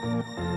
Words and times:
Música 0.00 0.51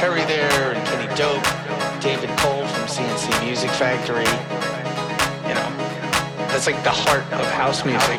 Terry 0.00 0.24
there 0.24 0.72
and 0.72 0.86
Kenny 0.88 1.14
Dope, 1.14 1.44
David 2.00 2.30
Cole 2.38 2.64
from 2.64 2.88
C+C 2.88 3.44
Music 3.44 3.68
Factory. 3.72 4.24
You 5.46 5.54
know, 5.54 5.68
that's 6.48 6.66
like 6.66 6.82
the 6.84 6.90
heart 6.90 7.30
of 7.34 7.44
house 7.50 7.84
music. 7.84 8.18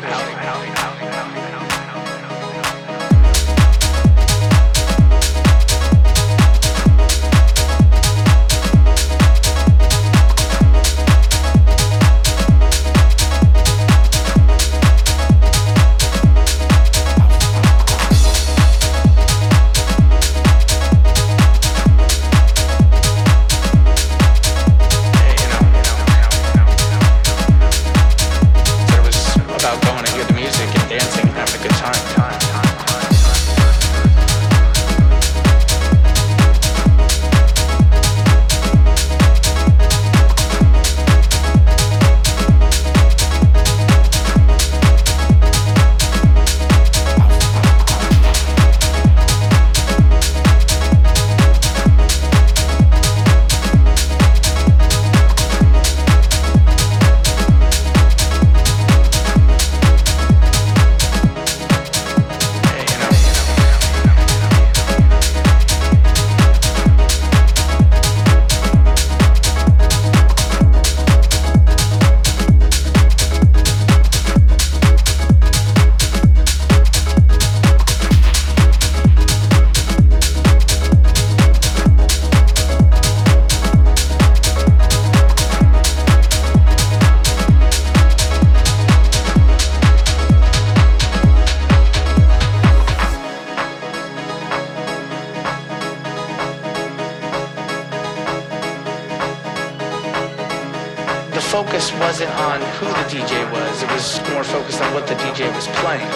on 102.62 102.70
who 102.78 102.86
the 102.86 103.06
DJ 103.10 103.50
was. 103.50 103.82
It 103.82 103.90
was 103.90 104.20
more 104.30 104.44
focused 104.44 104.80
on 104.80 104.94
what 104.94 105.06
the 105.06 105.14
DJ 105.14 105.52
was 105.54 105.66
playing. 105.82 106.06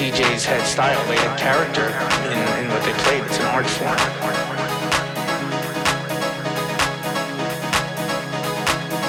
DJs 0.00 0.44
had 0.44 0.64
style, 0.66 1.00
they 1.08 1.16
had 1.16 1.38
character 1.38 1.92
in, 2.32 2.64
in 2.64 2.70
what 2.72 2.82
they 2.84 2.92
played. 3.04 3.22
It's 3.24 3.38
an 3.38 3.46
art 3.46 3.66
form. 3.66 3.96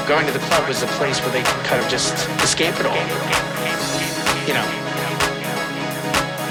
going 0.07 0.25
to 0.27 0.33
the 0.33 0.45
club 0.51 0.67
was 0.67 0.83
a 0.83 0.87
place 0.99 1.21
where 1.21 1.31
they 1.31 1.41
could 1.41 1.63
kind 1.63 1.81
of 1.81 1.89
just 1.89 2.11
escape 2.43 2.75
it 2.81 2.85
all. 2.85 2.99
You 4.43 4.51
know, 4.51 4.67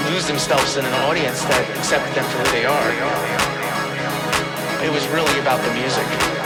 lose 0.09 0.25
themselves 0.25 0.77
in 0.77 0.85
an 0.85 0.93
audience 1.05 1.43
that 1.45 1.69
accepted 1.77 2.15
them 2.15 2.25
for 2.25 2.39
who 2.39 2.51
they 2.57 2.65
are. 2.65 2.89
It 4.83 4.91
was 4.91 5.07
really 5.09 5.39
about 5.39 5.61
the 5.61 5.71
music. 5.77 6.40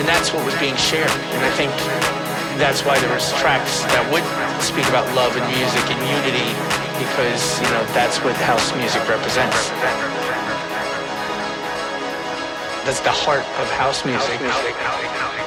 and 0.00 0.08
that's 0.08 0.32
what 0.32 0.42
was 0.46 0.56
being 0.56 0.76
shared. 0.76 1.12
And 1.36 1.44
I 1.44 1.52
think 1.60 1.70
that's 2.56 2.84
why 2.86 2.98
there 2.98 3.12
was 3.12 3.28
tracks 3.36 3.84
that 3.92 4.04
would 4.08 4.24
speak 4.64 4.88
about 4.88 5.04
love 5.14 5.36
and 5.36 5.44
music 5.52 5.84
and 5.92 6.00
unity 6.08 6.48
because, 6.96 7.60
you 7.60 7.68
know, 7.68 7.84
that's 7.92 8.16
what 8.24 8.34
house 8.40 8.74
music 8.80 9.04
represents. 9.04 9.68
That's 12.88 13.00
the 13.00 13.12
heart 13.12 13.44
of 13.60 13.70
house 13.76 14.06
music. 14.06 14.40
House 14.40 14.64
music. 14.64 15.39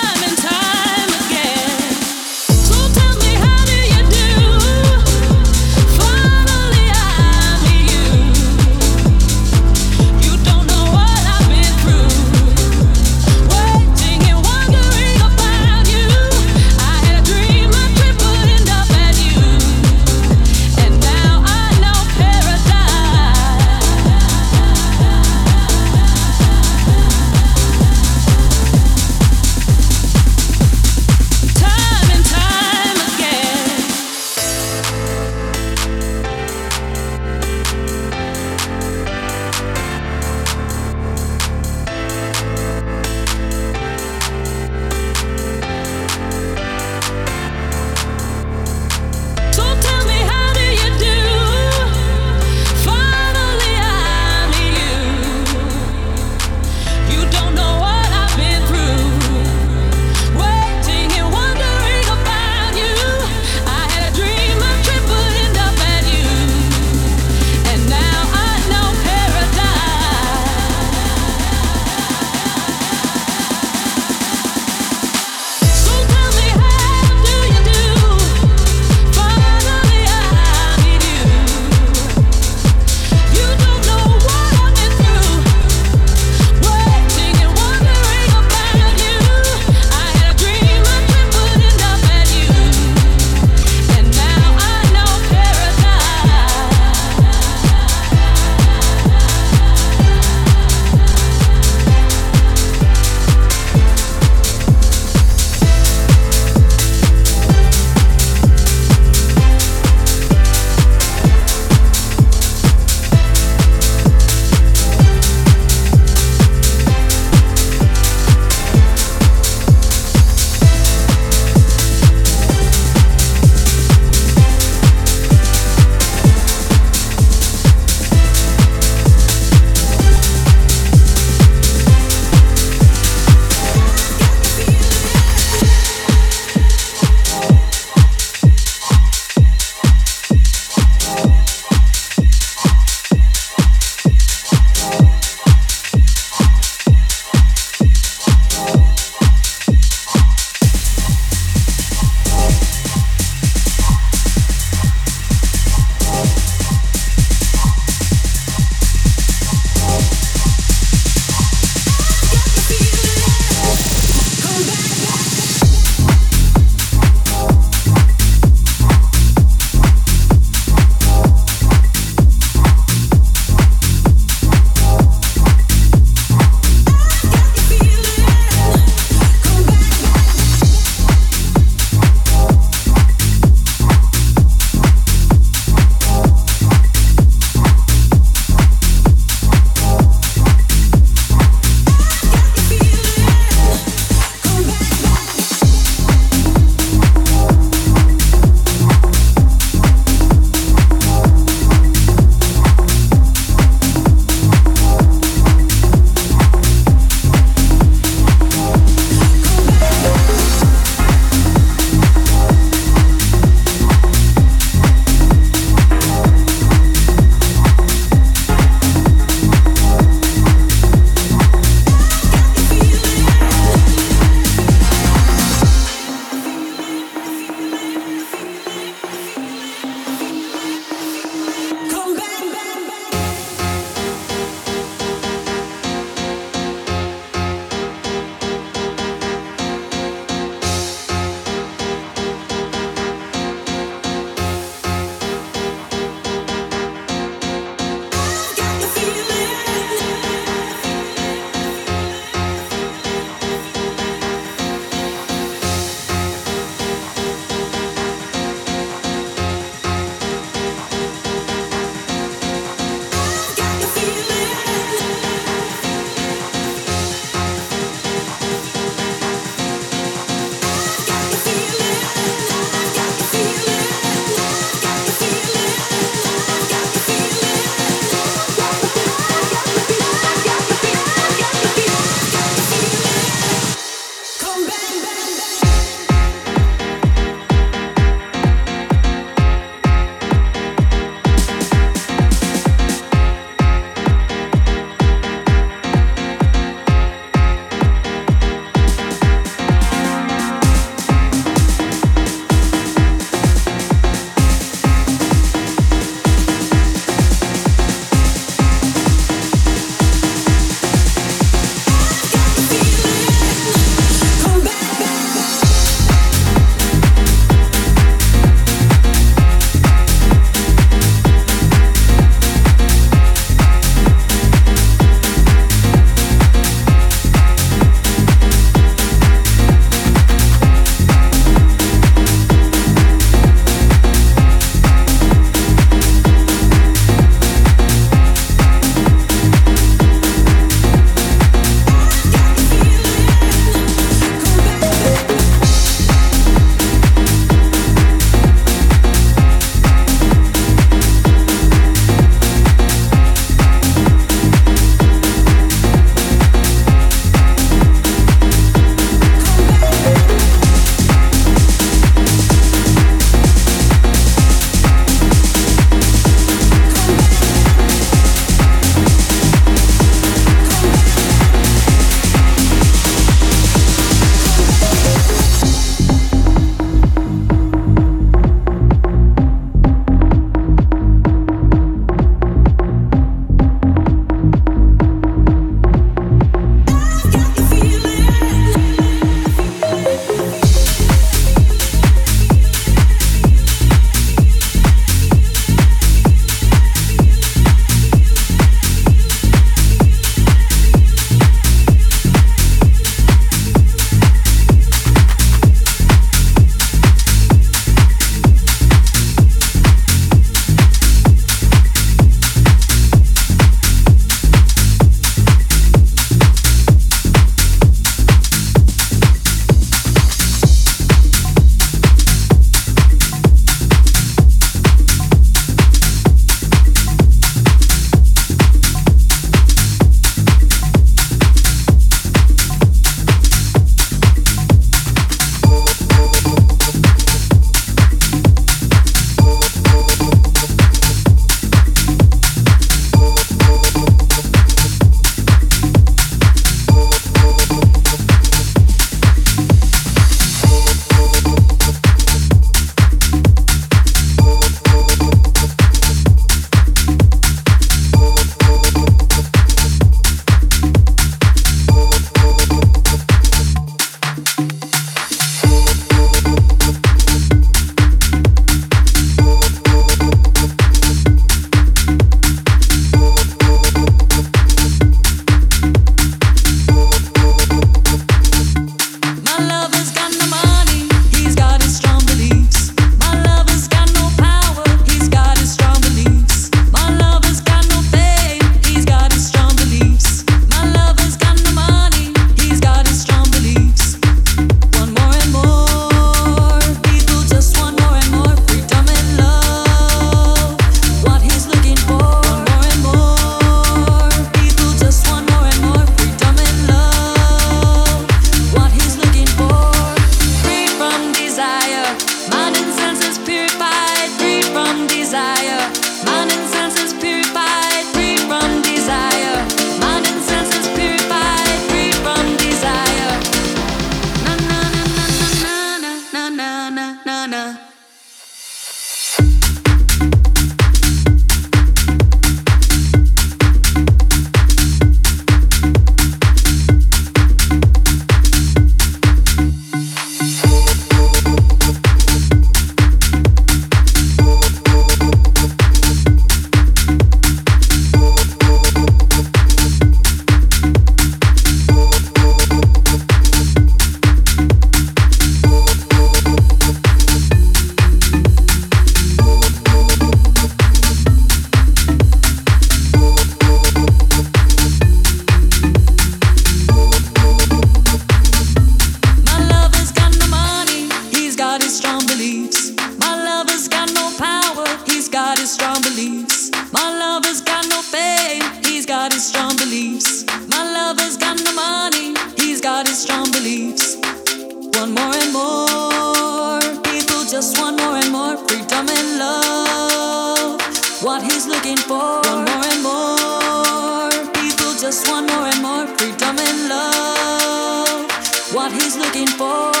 what 591.23 591.43
he's 591.43 591.67
looking 591.67 591.97
for. 591.97 592.17
Want 592.17 592.69
more 592.69 592.85
and 592.85 593.03
more. 593.03 594.53
People 594.53 594.93
just 594.99 595.27
want 595.27 595.47
more 595.51 595.67
and 595.67 595.81
more 595.81 596.07
freedom 596.17 596.57
and 596.57 596.89
love. 596.89 598.31
What 598.73 598.91
he's 598.91 599.17
looking 599.17 599.47
for. 599.47 600.00